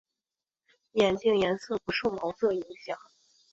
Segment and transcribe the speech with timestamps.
[0.93, 2.97] 眼镜颜色不受毛色影响。